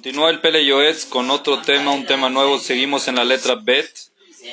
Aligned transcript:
Continúa 0.00 0.30
el 0.30 0.40
Pele 0.40 0.64
Yoetz 0.64 1.06
con 1.06 1.28
otro 1.28 1.60
tema, 1.60 1.90
un 1.90 2.06
tema 2.06 2.30
nuevo. 2.30 2.60
Seguimos 2.60 3.08
en 3.08 3.16
la 3.16 3.24
letra 3.24 3.56
Bet. 3.56 3.92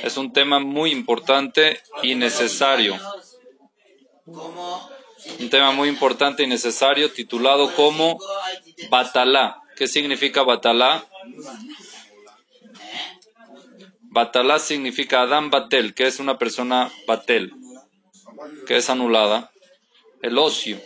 Es 0.01 0.17
un 0.17 0.33
tema 0.33 0.57
muy 0.57 0.89
importante 0.89 1.83
y 2.01 2.15
necesario. 2.15 2.97
Un 4.25 5.49
tema 5.51 5.71
muy 5.71 5.87
importante 5.87 6.41
y 6.41 6.47
necesario 6.47 7.11
titulado 7.11 7.71
como 7.75 8.19
Batalá. 8.89 9.61
¿Qué 9.75 9.87
significa 9.87 10.41
Batalá? 10.41 11.05
Batalá 14.01 14.57
significa 14.57 15.21
Adam 15.21 15.51
Batel, 15.51 15.93
que 15.93 16.07
es 16.07 16.19
una 16.19 16.39
persona 16.39 16.91
Batel, 17.05 17.53
que 18.65 18.77
es 18.77 18.89
anulada. 18.89 19.51
El 20.23 20.39
ocio. 20.39 20.81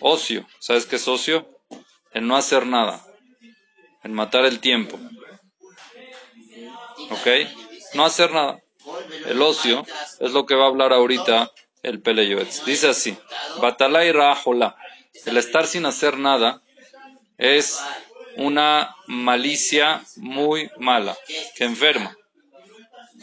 Ocio. 0.00 0.44
¿Sabes 0.58 0.86
qué 0.86 0.96
es 0.96 1.06
ocio? 1.06 1.55
El 2.16 2.26
no 2.26 2.34
hacer 2.34 2.64
nada, 2.64 3.04
el 4.02 4.10
matar 4.10 4.46
el 4.46 4.58
tiempo. 4.58 4.98
¿Ok? 7.10 7.26
No 7.92 8.06
hacer 8.06 8.32
nada. 8.32 8.58
El 9.26 9.42
ocio 9.42 9.84
es 10.20 10.32
lo 10.32 10.46
que 10.46 10.54
va 10.54 10.64
a 10.64 10.68
hablar 10.68 10.94
ahorita 10.94 11.52
el 11.82 12.00
Peleyoetz. 12.00 12.64
Dice 12.64 12.88
así, 12.88 13.18
Batalá 13.60 14.06
y. 14.06 14.12
El 15.26 15.36
estar 15.36 15.66
sin 15.66 15.84
hacer 15.84 16.16
nada 16.16 16.62
es 17.36 17.78
una 18.36 18.96
malicia 19.06 20.02
muy 20.16 20.70
mala, 20.78 21.14
que 21.54 21.64
enferma. 21.64 22.16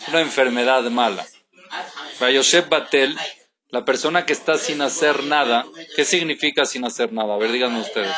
Una 0.09 0.21
enfermedad 0.21 0.83
mala. 0.91 1.25
Yosef 2.19 2.69
Batel, 2.69 3.17
la 3.69 3.85
persona 3.85 4.27
que 4.27 4.33
está 4.33 4.59
sin 4.59 4.83
hacer 4.83 5.23
nada, 5.23 5.65
¿qué 5.95 6.05
significa 6.05 6.65
sin 6.65 6.85
hacer 6.85 7.11
nada? 7.11 7.33
A 7.33 7.37
ver, 7.39 7.51
díganme 7.51 7.81
ustedes. 7.81 8.15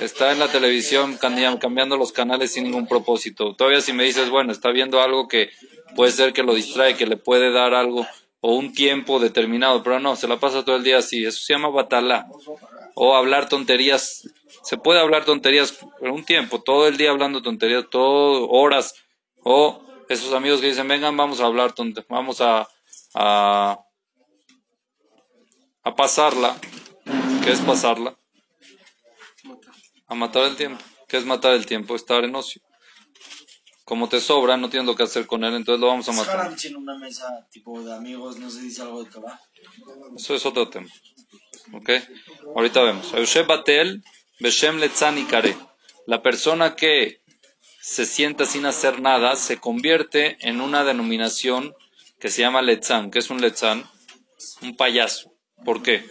Está 0.00 0.32
en 0.32 0.38
la 0.38 0.48
televisión 0.48 1.18
cambiando 1.18 1.96
los 1.96 2.12
canales 2.12 2.52
sin 2.52 2.64
ningún 2.64 2.86
propósito. 2.86 3.54
Todavía 3.54 3.80
si 3.80 3.92
me 3.92 4.04
dices, 4.04 4.30
bueno, 4.30 4.52
está 4.52 4.70
viendo 4.70 5.00
algo 5.00 5.28
que 5.28 5.50
puede 5.96 6.12
ser 6.12 6.32
que 6.32 6.42
lo 6.42 6.54
distrae, 6.54 6.96
que 6.96 7.06
le 7.06 7.16
puede 7.16 7.52
dar 7.52 7.74
algo 7.74 8.06
o 8.40 8.54
un 8.54 8.72
tiempo 8.72 9.18
determinado, 9.18 9.82
pero 9.82 9.98
no, 9.98 10.14
se 10.14 10.28
la 10.28 10.38
pasa 10.38 10.64
todo 10.64 10.76
el 10.76 10.84
día 10.84 10.98
así. 10.98 11.24
Eso 11.24 11.40
se 11.40 11.54
llama 11.54 11.68
batala. 11.70 12.28
O 12.94 13.16
hablar 13.16 13.48
tonterías. 13.48 14.28
Se 14.62 14.76
puede 14.76 15.00
hablar 15.00 15.24
tonterías 15.24 15.72
por 15.72 16.10
un 16.10 16.24
tiempo, 16.24 16.60
todo 16.60 16.88
el 16.88 16.96
día 16.96 17.10
hablando 17.10 17.42
tonterías, 17.42 17.84
todo 17.90 18.48
horas. 18.48 18.94
O 19.42 19.82
esos 20.08 20.32
amigos 20.32 20.60
que 20.60 20.68
dicen, 20.68 20.88
vengan, 20.88 21.16
vamos 21.16 21.40
a 21.40 21.46
hablar 21.46 21.72
tonterías, 21.72 22.08
vamos 22.08 22.40
a 22.40 22.68
a 23.14 23.78
pasarla. 25.94 26.56
¿Qué 27.44 27.52
es 27.52 27.60
pasarla? 27.60 28.16
A 30.06 30.14
matar 30.14 30.44
el 30.44 30.56
tiempo. 30.56 30.82
¿Qué 31.06 31.16
es 31.16 31.24
matar 31.24 31.52
el 31.52 31.66
tiempo? 31.66 31.94
Estar 31.94 32.24
en 32.24 32.34
ocio. 32.34 32.62
Como 33.84 34.08
te 34.08 34.20
sobra, 34.20 34.58
no 34.58 34.68
tienes 34.68 34.86
lo 34.86 34.94
que 34.94 35.04
hacer 35.04 35.26
con 35.26 35.44
él, 35.44 35.54
entonces 35.54 35.80
lo 35.80 35.86
vamos 35.86 36.08
a 36.10 36.12
matar. 36.12 36.54
en 36.62 36.76
una 36.76 36.98
mesa 36.98 37.46
tipo 37.50 37.82
de 37.82 37.94
amigos 37.94 38.36
no 38.36 38.50
se 38.50 38.60
dice 38.60 38.82
algo 38.82 39.02
de 39.02 39.10
Eso 40.16 40.34
es 40.34 40.44
otro 40.44 40.68
tema. 40.68 40.88
¿Ok? 41.72 41.90
Ahorita 42.54 42.82
vemos. 42.82 43.12
Batel, 43.46 44.04
Beshem 44.40 44.78
Kare. 45.30 45.56
La 46.06 46.22
persona 46.22 46.76
que 46.76 47.22
se 47.80 48.04
sienta 48.04 48.44
sin 48.44 48.66
hacer 48.66 49.00
nada 49.00 49.36
se 49.36 49.56
convierte 49.56 50.36
en 50.40 50.60
una 50.60 50.84
denominación 50.84 51.74
que 52.20 52.28
se 52.28 52.42
llama 52.42 52.60
Letzan. 52.60 53.10
¿Qué 53.10 53.20
es 53.20 53.30
un 53.30 53.40
Letzan? 53.40 53.88
Un 54.60 54.76
payaso. 54.76 55.27
¿Por 55.64 55.82
qué? 55.82 56.04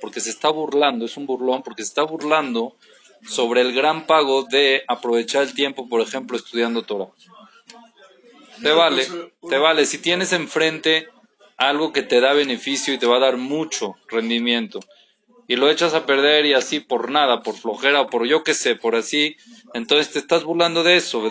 porque 0.00 0.20
se 0.20 0.30
está 0.30 0.48
burlando, 0.48 1.04
es 1.04 1.16
un 1.16 1.26
burlón, 1.26 1.62
porque 1.62 1.82
se 1.82 1.88
está 1.88 2.02
burlando 2.02 2.76
sobre 3.28 3.60
el 3.60 3.72
gran 3.72 4.06
pago 4.06 4.44
de 4.44 4.82
aprovechar 4.88 5.42
el 5.42 5.54
tiempo, 5.54 5.88
por 5.88 6.00
ejemplo, 6.00 6.36
estudiando 6.36 6.82
Torah. 6.82 7.08
Te 8.62 8.72
vale, 8.72 9.06
te 9.48 9.58
vale. 9.58 9.86
Si 9.86 9.98
tienes 9.98 10.32
enfrente 10.32 11.08
algo 11.56 11.92
que 11.92 12.02
te 12.02 12.20
da 12.20 12.32
beneficio 12.32 12.94
y 12.94 12.98
te 12.98 13.06
va 13.06 13.16
a 13.16 13.20
dar 13.20 13.36
mucho 13.36 13.96
rendimiento, 14.08 14.80
y 15.50 15.56
lo 15.56 15.68
echas 15.68 15.94
a 15.94 16.06
perder 16.06 16.46
y 16.46 16.52
así 16.52 16.78
por 16.78 17.10
nada, 17.10 17.42
por 17.42 17.56
flojera 17.56 18.02
o 18.02 18.06
por 18.08 18.24
yo 18.24 18.44
qué 18.44 18.54
sé, 18.54 18.76
por 18.76 18.94
así, 18.94 19.36
entonces 19.74 20.12
te 20.12 20.20
estás 20.20 20.44
burlando 20.44 20.84
de 20.84 20.94
eso. 20.94 21.28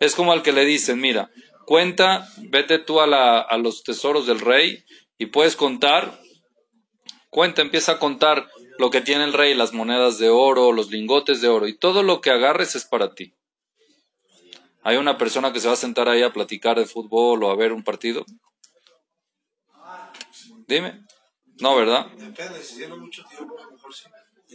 Es 0.00 0.14
como 0.14 0.32
al 0.32 0.42
que 0.42 0.52
le 0.52 0.64
dicen, 0.64 0.98
mira, 0.98 1.30
Cuenta, 1.70 2.28
vete 2.48 2.80
tú 2.80 3.00
a, 3.00 3.42
a 3.42 3.56
los 3.56 3.84
tesoros 3.84 4.26
del 4.26 4.40
rey 4.40 4.84
y 5.18 5.26
puedes 5.26 5.54
contar. 5.54 6.20
Cuenta, 7.28 7.62
empieza 7.62 7.92
a 7.92 7.98
contar 8.00 8.50
lo 8.78 8.90
que 8.90 9.00
tiene 9.00 9.22
el 9.22 9.32
rey, 9.32 9.54
las 9.54 9.72
monedas 9.72 10.18
de 10.18 10.30
oro, 10.30 10.72
los 10.72 10.90
lingotes 10.90 11.40
de 11.40 11.46
oro, 11.46 11.68
y 11.68 11.78
todo 11.78 12.02
lo 12.02 12.20
que 12.20 12.30
agarres 12.30 12.74
es 12.74 12.84
para 12.86 13.14
ti. 13.14 13.34
¿Hay 14.82 14.96
una 14.96 15.16
persona 15.16 15.52
que 15.52 15.60
se 15.60 15.68
va 15.68 15.74
a 15.74 15.76
sentar 15.76 16.08
ahí 16.08 16.24
a 16.24 16.32
platicar 16.32 16.76
de 16.76 16.86
fútbol 16.86 17.44
o 17.44 17.50
a 17.52 17.54
ver 17.54 17.72
un 17.72 17.84
partido? 17.84 18.26
Dime. 20.66 21.06
No, 21.60 21.76
¿verdad? 21.76 22.06
Depende, 22.16 22.64
si 22.64 22.78
tiene 22.78 22.96
mucho 22.96 23.22
tiempo, 23.26 23.56
a 23.56 23.66
lo 23.66 23.70
mejor 23.70 23.94
sí. 23.94 24.06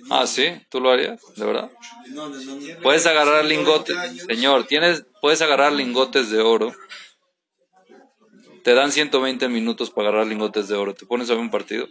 Ah, 0.10 0.28
sí, 0.28 0.48
¿tú 0.70 0.82
lo 0.82 0.92
harías? 0.92 1.22
¿De 1.38 1.46
verdad? 1.46 1.72
Puedes 2.84 3.06
agarrar 3.06 3.46
lingotes, 3.46 3.96
señor, 4.28 4.68
tienes, 4.68 5.06
puedes 5.22 5.42
agarrar 5.42 5.72
lingotes 5.72 6.30
de 6.30 6.42
oro 6.42 6.76
te 8.66 8.74
dan 8.74 8.92
120 8.92 9.48
minutos 9.48 9.92
para 9.92 10.10
agarrar 10.10 10.26
lingotes 10.26 10.68
de 10.68 10.76
oro. 10.76 10.96
¿Te 10.96 11.06
pones 11.06 11.30
a 11.30 11.34
ver 11.34 11.42
un 11.42 11.52
partido? 11.52 11.88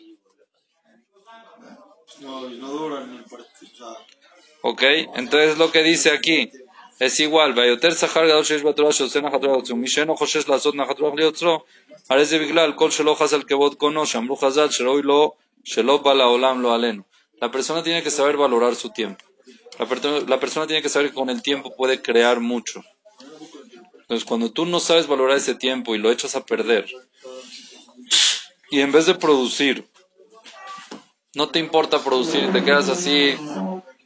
No, 2.21 2.51
no 2.51 2.69
duran 2.69 3.15
el 3.15 3.23
partido. 3.23 3.97
Ok, 4.63 4.83
entonces 5.15 5.57
lo 5.57 5.71
que 5.71 5.85
dice 5.85 6.11
aquí 6.11 6.51
es 6.99 7.21
igual. 7.21 7.55
La 17.41 17.51
persona 17.53 17.85
tiene 17.85 18.03
que 18.03 18.11
saber 18.11 18.37
valorar 18.37 18.75
su 18.75 18.91
tiempo. 18.91 19.25
La, 19.79 20.41
persona 20.41 20.67
tiene 20.67 20.83
que 20.83 20.89
saber 20.89 21.11
que 21.11 21.15
con 21.15 21.31
el 21.31 21.41
tiempo 21.41 21.77
puede 21.77 22.03
crear 22.03 22.41
mucho. 22.41 22.83
Entonces, 24.05 24.27
cuando 24.27 24.53
tú 24.53 24.67
no 24.67 24.81
sabes 24.81 25.07
valorar 25.07 25.39
ese 25.39 25.55
tiempo 25.55 25.95
y 25.95 25.99
lo 25.99 26.13
echas 26.13 26.37
a 26.37 26.45
perder, 26.45 26.87
y 28.71 28.81
en 28.81 28.93
vez 28.93 29.07
de 29.07 29.15
producir, 29.15 29.87
no 31.35 31.49
te 31.49 31.59
importa 31.59 32.05
producir, 32.05 32.53
te 32.53 32.63
quedas 32.63 32.91
así, 32.91 33.35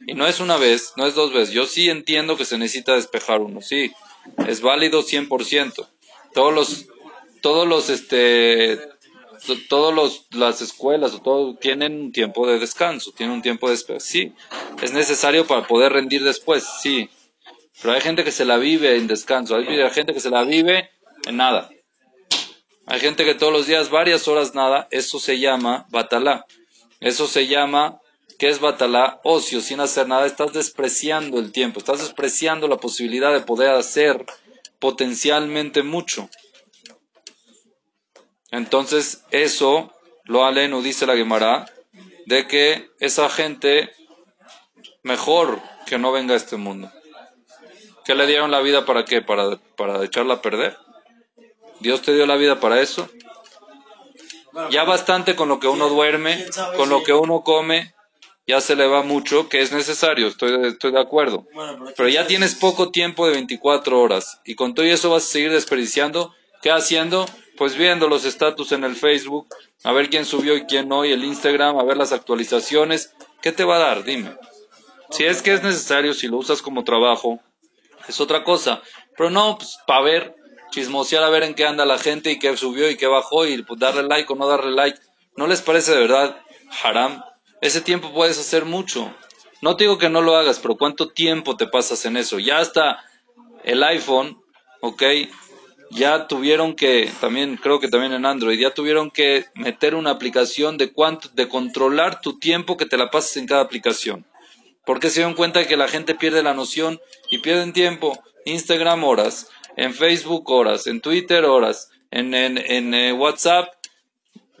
y 0.07 0.13
no 0.13 0.25
es 0.25 0.39
una 0.39 0.55
vez, 0.55 0.93
no 0.95 1.05
es 1.05 1.15
dos 1.15 1.33
veces. 1.33 1.53
Yo 1.53 1.65
sí 1.65 1.89
entiendo 1.89 2.37
que 2.37 2.45
se 2.45 2.57
necesita 2.57 2.95
despejar 2.95 3.41
uno, 3.41 3.61
sí, 3.61 3.91
es 4.47 4.61
válido 4.61 5.03
100%. 5.03 5.87
Todos 6.33 6.53
los, 6.53 6.85
todos 7.41 7.67
los, 7.67 7.89
este, 7.89 8.79
todos 9.67 9.93
los, 9.93 10.27
las 10.31 10.61
escuelas 10.61 11.19
o 11.23 11.55
tienen 11.59 11.99
un 11.99 12.11
tiempo 12.11 12.47
de 12.47 12.59
descanso, 12.59 13.11
tienen 13.11 13.35
un 13.35 13.41
tiempo 13.41 13.69
de 13.69 13.99
sí, 13.99 14.33
es 14.81 14.93
necesario 14.93 15.45
para 15.45 15.67
poder 15.67 15.91
rendir 15.91 16.23
después, 16.23 16.65
sí, 16.81 17.09
pero 17.81 17.93
hay 17.93 18.01
gente 18.01 18.23
que 18.23 18.31
se 18.31 18.45
la 18.45 18.57
vive 18.57 18.97
en 18.97 19.07
descanso, 19.07 19.55
hay 19.55 19.65
gente 19.91 20.13
que 20.13 20.19
se 20.19 20.29
la 20.29 20.43
vive 20.43 20.89
en 21.25 21.37
nada. 21.37 21.69
Hay 22.85 22.99
gente 22.99 23.23
que 23.23 23.35
todos 23.35 23.53
los 23.53 23.67
días, 23.67 23.89
varias 23.91 24.27
horas 24.27 24.55
nada, 24.55 24.87
eso 24.89 25.19
se 25.19 25.39
llama 25.39 25.85
batalá. 25.89 26.45
Eso 26.99 27.27
se 27.27 27.47
llama, 27.47 28.01
¿qué 28.37 28.49
es 28.49 28.59
batalá? 28.59 29.21
Ocio, 29.23 29.61
sin 29.61 29.79
hacer 29.79 30.07
nada, 30.07 30.25
estás 30.25 30.53
despreciando 30.53 31.39
el 31.39 31.51
tiempo, 31.51 31.79
estás 31.79 31.99
despreciando 31.99 32.67
la 32.67 32.77
posibilidad 32.77 33.31
de 33.31 33.41
poder 33.41 33.69
hacer 33.69 34.25
potencialmente 34.79 35.83
mucho. 35.83 36.29
Entonces, 38.51 39.23
eso 39.31 39.93
lo 40.25 40.45
aleno, 40.45 40.81
dice 40.81 41.05
la 41.05 41.15
Gemara, 41.15 41.71
de 42.25 42.47
que 42.47 42.89
esa 42.99 43.29
gente 43.29 43.91
mejor 45.03 45.61
que 45.85 45.97
no 45.97 46.11
venga 46.11 46.33
a 46.33 46.37
este 46.37 46.57
mundo. 46.57 46.91
¿Qué 48.05 48.15
le 48.15 48.27
dieron 48.27 48.51
la 48.51 48.61
vida 48.61 48.85
para 48.85 49.05
qué? 49.05 49.21
¿Para, 49.21 49.57
para 49.75 50.03
echarla 50.03 50.35
a 50.35 50.41
perder? 50.41 50.77
¿Dios 51.79 52.01
te 52.01 52.13
dio 52.13 52.25
la 52.25 52.35
vida 52.35 52.59
para 52.59 52.81
eso? 52.81 53.09
Ya 54.71 54.83
bastante 54.83 55.35
con 55.35 55.47
lo 55.47 55.59
que 55.59 55.67
uno 55.67 55.89
duerme, 55.89 56.45
con 56.75 56.89
lo 56.89 57.03
que 57.03 57.13
uno 57.13 57.43
come, 57.43 57.93
ya 58.47 58.61
se 58.61 58.75
le 58.75 58.87
va 58.87 59.03
mucho, 59.03 59.47
que 59.47 59.61
es 59.61 59.71
necesario, 59.71 60.27
estoy, 60.27 60.67
estoy 60.67 60.91
de 60.91 60.99
acuerdo. 60.99 61.45
Pero 61.95 62.09
ya 62.09 62.25
tienes 62.25 62.55
poco 62.55 62.91
tiempo 62.91 63.27
de 63.27 63.33
24 63.33 64.01
horas 64.01 64.41
y 64.43 64.55
con 64.55 64.73
todo 64.73 64.85
eso 64.85 65.11
vas 65.11 65.23
a 65.23 65.27
seguir 65.27 65.51
desperdiciando. 65.51 66.33
¿Qué 66.61 66.71
haciendo? 66.71 67.25
Pues 67.57 67.75
viendo 67.77 68.09
los 68.09 68.25
estatus 68.25 68.71
en 68.71 68.83
el 68.83 68.95
Facebook, 68.95 69.47
a 69.83 69.93
ver 69.93 70.09
quién 70.09 70.25
subió 70.25 70.57
y 70.57 70.65
quién 70.65 70.89
no, 70.89 71.05
y 71.05 71.11
el 71.11 71.23
Instagram, 71.23 71.77
a 71.77 71.83
ver 71.83 71.95
las 71.95 72.11
actualizaciones. 72.11 73.13
¿Qué 73.41 73.51
te 73.51 73.63
va 73.63 73.75
a 73.75 73.79
dar? 73.79 74.03
Dime. 74.03 74.35
Si 75.11 75.25
es 75.25 75.41
que 75.41 75.53
es 75.53 75.63
necesario, 75.63 76.13
si 76.13 76.27
lo 76.27 76.37
usas 76.37 76.61
como 76.61 76.83
trabajo, 76.83 77.39
es 78.09 78.19
otra 78.19 78.43
cosa. 78.43 78.81
Pero 79.15 79.29
no, 79.29 79.57
pues 79.57 79.77
para 79.87 80.01
ver 80.01 80.35
chismosear 80.71 81.23
a 81.23 81.29
ver 81.29 81.43
en 81.43 81.53
qué 81.53 81.65
anda 81.65 81.85
la 81.85 81.97
gente 81.97 82.31
y 82.31 82.39
qué 82.39 82.55
subió 82.57 82.89
y 82.89 82.97
qué 82.97 83.07
bajó 83.07 83.45
y 83.45 83.61
pues, 83.63 83.79
darle 83.79 84.03
like 84.03 84.31
o 84.31 84.35
no 84.35 84.47
darle 84.47 84.71
like. 84.71 84.99
¿No 85.35 85.47
les 85.47 85.61
parece 85.61 85.93
de 85.93 86.01
verdad 86.01 86.41
haram? 86.83 87.23
Ese 87.61 87.81
tiempo 87.81 88.11
puedes 88.13 88.39
hacer 88.39 88.65
mucho. 88.65 89.13
No 89.61 89.75
te 89.75 89.85
digo 89.85 89.97
que 89.97 90.09
no 90.09 90.21
lo 90.21 90.35
hagas, 90.35 90.59
pero 90.59 90.77
¿cuánto 90.77 91.09
tiempo 91.09 91.57
te 91.57 91.67
pasas 91.67 92.05
en 92.05 92.17
eso? 92.17 92.39
Ya 92.39 92.59
hasta 92.59 93.03
el 93.63 93.83
iPhone, 93.83 94.41
¿ok? 94.81 95.03
Ya 95.91 96.27
tuvieron 96.27 96.75
que, 96.75 97.11
también 97.19 97.57
creo 97.57 97.79
que 97.79 97.89
también 97.89 98.13
en 98.13 98.25
Android, 98.25 98.59
ya 98.59 98.73
tuvieron 98.73 99.11
que 99.11 99.45
meter 99.55 99.95
una 99.95 100.11
aplicación 100.11 100.77
de 100.77 100.93
cuánto, 100.93 101.29
de 101.29 101.49
controlar 101.49 102.21
tu 102.21 102.39
tiempo 102.39 102.77
que 102.77 102.85
te 102.85 102.97
la 102.97 103.09
pasas 103.09 103.37
en 103.37 103.47
cada 103.47 103.61
aplicación. 103.61 104.25
Porque 104.85 105.09
se 105.09 105.19
dieron 105.19 105.35
cuenta 105.35 105.67
que 105.67 105.77
la 105.77 105.87
gente 105.87 106.15
pierde 106.15 106.43
la 106.43 106.53
noción 106.53 106.99
y 107.29 107.39
pierden 107.39 107.73
tiempo. 107.73 108.17
Instagram 108.45 109.03
horas, 109.03 109.49
en 109.75 109.93
Facebook 109.93 110.49
horas, 110.49 110.87
en 110.87 111.01
Twitter 111.01 111.45
horas, 111.45 111.89
en, 112.11 112.33
en, 112.33 112.93
eh, 112.93 113.13
WhatsApp 113.13 113.73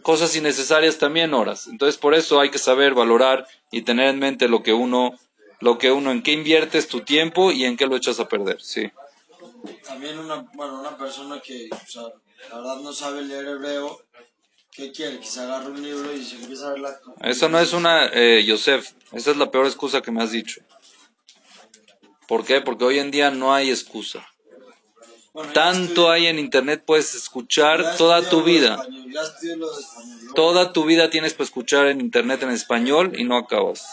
cosas 0.01 0.35
innecesarias 0.35 0.97
también 0.97 1.33
horas. 1.33 1.67
Entonces 1.67 1.99
por 1.99 2.13
eso 2.13 2.39
hay 2.39 2.49
que 2.49 2.57
saber 2.57 2.93
valorar 2.93 3.47
y 3.71 3.81
tener 3.81 4.09
en 4.09 4.19
mente 4.19 4.47
lo 4.47 4.63
que 4.63 4.73
uno, 4.73 5.17
lo 5.59 5.77
que 5.77 5.91
uno, 5.91 6.11
en 6.11 6.23
qué 6.23 6.31
inviertes 6.31 6.87
tu 6.87 7.01
tiempo 7.01 7.51
y 7.51 7.65
en 7.65 7.77
qué 7.77 7.85
lo 7.85 7.95
echas 7.95 8.19
a 8.19 8.27
perder, 8.27 8.61
sí. 8.61 8.91
También 9.85 10.17
una, 10.17 10.47
bueno, 10.53 10.79
una 10.79 10.97
persona 10.97 11.41
que, 11.41 11.69
la 12.49 12.57
verdad 12.57 12.77
no 12.77 12.93
sabe 12.93 13.23
leer 13.23 13.47
hebreo, 13.47 14.01
¿qué 14.79 14.91
quiere? 14.93 15.19
Que 15.19 15.27
se 15.27 15.41
agarre 15.41 15.71
un 15.71 15.83
libro 15.83 16.15
y 16.15 16.23
se 16.23 16.37
empiece 16.37 16.63
a 16.63 16.69
ver 16.69 16.79
la... 16.79 16.99
Eso 17.21 17.49
no 17.49 17.59
es 17.59 17.73
una, 17.73 18.05
eh, 18.13 18.43
Yosef, 18.45 18.91
esa 19.11 19.31
es 19.31 19.37
la 19.37 19.51
peor 19.51 19.65
excusa 19.65 20.01
que 20.01 20.11
me 20.11 20.23
has 20.23 20.31
dicho. 20.31 20.61
¿Por 22.27 22.45
qué? 22.45 22.61
Porque 22.61 22.85
hoy 22.85 22.99
en 22.99 23.11
día 23.11 23.29
no 23.29 23.53
hay 23.53 23.69
excusa. 23.69 24.25
Tanto 25.53 26.09
hay 26.09 26.27
en 26.27 26.39
internet, 26.39 26.83
puedes 26.85 27.13
escuchar 27.13 27.97
toda 27.97 28.27
tu 28.29 28.43
vida. 28.43 28.85
Toda 30.35 30.71
tu 30.73 30.85
vida 30.85 31.09
tienes 31.09 31.33
para 31.33 31.45
escuchar 31.45 31.87
en 31.87 32.01
internet 32.01 32.41
en 32.43 32.51
español 32.51 33.13
y 33.17 33.25
no 33.25 33.37
acabas. 33.37 33.85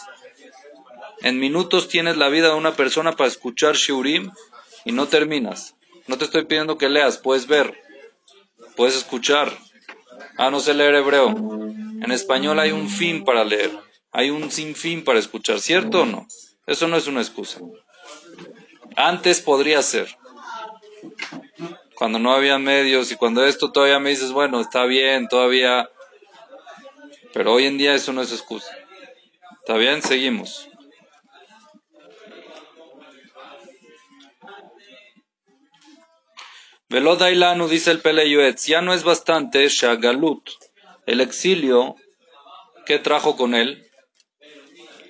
En 1.21 1.39
minutos 1.39 1.87
tienes 1.89 2.17
la 2.17 2.29
vida 2.29 2.49
de 2.49 2.55
una 2.55 2.75
persona 2.75 3.13
para 3.13 3.27
escuchar 3.27 3.75
Shiurim 3.75 4.31
y 4.85 4.91
no 4.91 5.07
terminas. 5.07 5.75
No 6.07 6.17
te 6.17 6.25
estoy 6.25 6.45
pidiendo 6.45 6.77
que 6.77 6.89
leas, 6.89 7.17
puedes 7.17 7.47
ver, 7.47 7.77
puedes 8.75 8.95
escuchar. 8.95 9.57
Ah, 10.37 10.49
no 10.51 10.59
sé 10.59 10.73
leer 10.73 10.95
hebreo. 10.95 11.29
En 11.29 12.11
español 12.11 12.59
hay 12.59 12.71
un 12.71 12.89
fin 12.89 13.23
para 13.23 13.43
leer, 13.43 13.71
hay 14.11 14.29
un 14.29 14.51
sinfín 14.51 15.03
para 15.03 15.19
escuchar, 15.19 15.59
¿cierto 15.59 16.01
o 16.01 16.05
no? 16.05 16.27
Eso 16.67 16.87
no 16.87 16.95
es 16.95 17.07
una 17.07 17.21
excusa. 17.21 17.59
Antes 18.95 19.41
podría 19.41 19.81
ser 19.81 20.07
cuando 21.95 22.19
no 22.19 22.33
había 22.33 22.59
medios 22.59 23.11
y 23.11 23.15
cuando 23.15 23.43
esto 23.45 23.71
todavía 23.71 23.99
me 23.99 24.11
dices, 24.11 24.31
bueno, 24.31 24.61
está 24.61 24.85
bien, 24.85 25.27
todavía, 25.27 25.89
pero 27.33 27.53
hoy 27.53 27.65
en 27.65 27.77
día 27.77 27.95
eso 27.95 28.13
no 28.13 28.21
es 28.21 28.31
excusa. 28.31 28.71
¿Está 29.61 29.75
bien? 29.77 30.01
Seguimos. 30.03 30.69
Velodailanu 36.89 37.67
dice 37.67 37.91
el 37.91 37.99
Peleyuetz, 37.99 38.65
ya 38.65 38.81
no 38.81 38.93
es 38.93 39.03
bastante 39.03 39.67
Shagalut, 39.67 40.49
el 41.05 41.21
exilio 41.21 41.95
que 42.85 42.99
trajo 42.99 43.35
con 43.35 43.55
él 43.55 43.85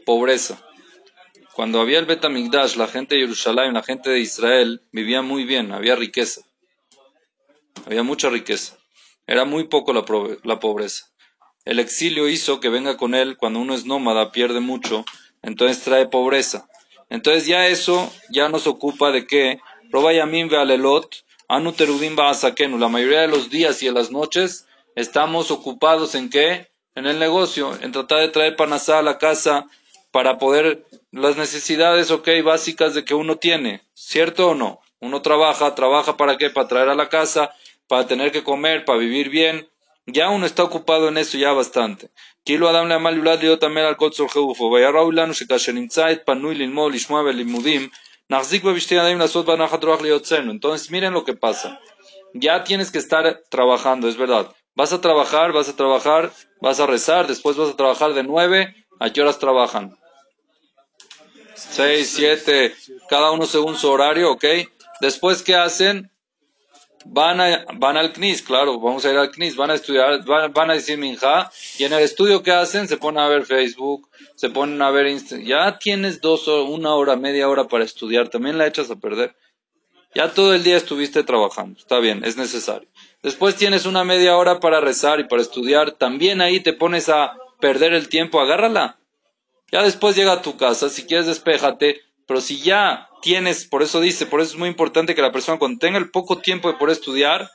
pobreza. 0.05 0.63
Cuando 1.53 1.81
había 1.81 1.99
el 1.99 2.05
Betamigdash, 2.05 2.75
la 2.75 2.87
gente 2.87 3.15
de 3.15 3.21
Jerusalén, 3.21 3.73
la 3.73 3.83
gente 3.83 4.09
de 4.09 4.19
Israel 4.19 4.81
vivía 4.91 5.21
muy 5.21 5.43
bien, 5.43 5.71
había 5.71 5.95
riqueza 5.95 6.41
había 7.87 8.03
mucha 8.03 8.29
riqueza. 8.29 8.77
Era 9.25 9.45
muy 9.45 9.65
poco 9.65 9.93
la, 9.93 10.03
pobreza. 10.59 11.05
El 11.65 11.79
exilio 11.79 12.29
hizo 12.29 12.59
que 12.59 12.69
venga 12.69 12.97
con 12.97 13.15
él, 13.15 13.37
cuando 13.37 13.59
uno 13.59 13.73
es 13.73 13.85
nómada, 13.85 14.31
pierde 14.31 14.59
mucho, 14.59 15.05
entonces 15.41 15.83
trae 15.83 16.07
pobreza. 16.07 16.67
Entonces 17.09 17.45
ya 17.45 17.67
eso 17.67 18.11
ya 18.29 18.49
nos 18.49 18.67
ocupa 18.67 19.11
de 19.11 19.25
que 19.25 19.59
Robayamim 19.89 20.49
Vealelot, 20.49 21.25
Anu 21.47 21.71
Terudim 21.71 22.15
La 22.15 22.87
mayoría 22.87 23.21
de 23.21 23.27
los 23.27 23.49
días 23.49 23.81
y 23.81 23.87
de 23.87 23.91
las 23.91 24.11
noches 24.11 24.67
estamos 24.95 25.51
ocupados 25.51 26.15
en 26.15 26.29
qué? 26.29 26.67
En 26.95 27.05
el 27.05 27.19
negocio, 27.19 27.77
en 27.81 27.91
tratar 27.91 28.19
de 28.19 28.29
traer 28.29 28.55
panasá 28.55 28.99
a 28.99 29.03
la 29.03 29.17
casa 29.17 29.67
para 30.11 30.39
poder 30.39 30.83
las 31.11 31.37
necesidades, 31.37 32.09
ok, 32.11 32.27
básicas 32.43 32.95
de 32.95 33.05
que 33.05 33.13
uno 33.13 33.35
tiene, 33.37 33.81
¿cierto 33.93 34.49
o 34.49 34.55
no? 34.55 34.79
Uno 34.99 35.21
trabaja, 35.21 35.75
trabaja 35.75 36.17
para 36.17 36.37
qué? 36.37 36.49
Para 36.49 36.67
traer 36.67 36.89
a 36.89 36.95
la 36.95 37.09
casa 37.09 37.53
para 37.87 38.05
tener 38.05 38.31
que 38.31 38.43
comer, 38.43 38.85
para 38.85 38.99
vivir 38.99 39.29
bien. 39.29 39.67
Ya 40.05 40.29
uno 40.29 40.45
está 40.45 40.63
ocupado 40.63 41.09
en 41.09 41.17
eso 41.17 41.37
ya 41.37 41.51
bastante. 41.51 42.09
Adam 42.47 42.87
le 42.87 43.57
también 43.57 43.85
al 43.85 43.97
Entonces 50.49 50.91
miren 50.91 51.13
lo 51.13 51.23
que 51.23 51.33
pasa. 51.33 51.79
Ya 52.33 52.63
tienes 52.63 52.91
que 52.91 52.97
estar 52.97 53.41
trabajando, 53.49 54.07
es 54.07 54.17
verdad. 54.17 54.53
Vas 54.75 54.93
a 54.93 55.01
trabajar, 55.01 55.53
vas 55.53 55.69
a 55.69 55.75
trabajar, 55.75 56.31
vas 56.61 56.79
a 56.79 56.85
rezar, 56.85 57.27
después 57.27 57.57
vas 57.57 57.69
a 57.69 57.75
trabajar 57.75 58.13
de 58.13 58.23
nueve. 58.23 58.75
¿A 58.99 59.11
qué 59.11 59.21
horas 59.21 59.39
trabajan? 59.39 59.97
Seis, 61.55 62.11
siete, 62.15 62.75
cada 63.09 63.31
uno 63.31 63.45
según 63.45 63.77
su 63.77 63.89
horario, 63.89 64.31
¿ok? 64.31 64.45
Después, 65.01 65.41
¿qué 65.41 65.55
hacen? 65.55 66.11
Van, 67.09 67.41
a, 67.41 67.65
van 67.75 67.97
al 67.97 68.13
CNIS, 68.13 68.41
claro, 68.41 68.79
vamos 68.79 69.05
a 69.05 69.11
ir 69.11 69.17
al 69.17 69.31
CNIS, 69.31 69.55
van 69.55 69.71
a 69.71 69.75
estudiar, 69.75 70.23
van, 70.25 70.71
a 70.71 70.73
decir 70.73 70.97
Minja, 70.97 71.51
y 71.77 71.83
en 71.83 71.93
el 71.93 72.03
estudio 72.03 72.43
que 72.43 72.51
hacen 72.51 72.87
se 72.87 72.97
ponen 72.97 73.19
a 73.19 73.27
ver 73.27 73.45
Facebook, 73.45 74.09
se 74.35 74.49
ponen 74.49 74.81
a 74.81 74.91
ver 74.91 75.07
Instagram, 75.07 75.47
ya 75.47 75.79
tienes 75.79 76.21
dos 76.21 76.47
o 76.47 76.65
una 76.65 76.93
hora, 76.93 77.15
media 77.15 77.49
hora 77.49 77.67
para 77.67 77.83
estudiar, 77.83 78.29
también 78.29 78.57
la 78.57 78.67
echas 78.67 78.91
a 78.91 78.95
perder. 78.95 79.35
Ya 80.15 80.33
todo 80.33 80.53
el 80.53 80.63
día 80.63 80.77
estuviste 80.77 81.23
trabajando, 81.23 81.79
está 81.79 81.99
bien, 81.99 82.23
es 82.23 82.37
necesario. 82.37 82.87
Después 83.21 83.55
tienes 83.55 83.85
una 83.85 84.03
media 84.03 84.37
hora 84.37 84.59
para 84.59 84.79
rezar 84.79 85.19
y 85.19 85.25
para 85.25 85.41
estudiar, 85.41 85.91
también 85.91 86.41
ahí 86.41 86.59
te 86.59 86.73
pones 86.73 87.09
a 87.09 87.37
perder 87.59 87.93
el 87.93 88.09
tiempo, 88.09 88.39
agárrala. 88.39 88.99
Ya 89.71 89.83
después 89.83 90.15
llega 90.15 90.33
a 90.33 90.41
tu 90.41 90.57
casa, 90.57 90.89
si 90.89 91.05
quieres 91.05 91.27
despéjate, 91.27 92.01
pero 92.25 92.41
si 92.41 92.59
ya 92.61 93.06
tienes, 93.21 93.65
por 93.65 93.83
eso 93.83 93.99
dice, 93.99 94.25
por 94.25 94.41
eso 94.41 94.51
es 94.51 94.57
muy 94.57 94.69
importante 94.69 95.15
que 95.15 95.21
la 95.21 95.31
persona 95.31 95.59
cuando 95.59 95.79
tenga 95.79 95.97
el 95.97 96.11
poco 96.11 96.39
tiempo 96.39 96.67
de 96.67 96.77
poder 96.77 96.93
estudiar, 96.93 97.51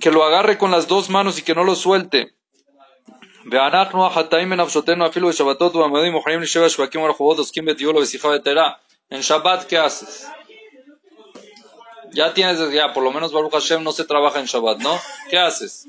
que 0.00 0.10
lo 0.10 0.24
agarre 0.24 0.58
con 0.58 0.70
las 0.70 0.88
dos 0.88 1.10
manos 1.10 1.38
y 1.38 1.42
que 1.42 1.54
no 1.54 1.64
lo 1.64 1.74
suelte. 1.74 2.34
En 9.10 9.20
Shabbat, 9.22 9.66
¿qué 9.66 9.78
haces? 9.78 10.28
Ya 12.12 12.34
tienes, 12.34 12.58
ya, 12.72 12.92
por 12.92 13.02
lo 13.02 13.12
menos 13.12 13.32
Baruch 13.32 13.52
Hashem 13.52 13.82
no 13.82 13.92
se 13.92 14.04
trabaja 14.04 14.40
en 14.40 14.46
Shabbat, 14.46 14.78
¿no? 14.78 14.98
¿Qué 15.30 15.38
haces? 15.38 15.86